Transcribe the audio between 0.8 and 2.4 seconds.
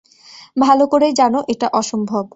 করেই জানো এটা অসম্ভব।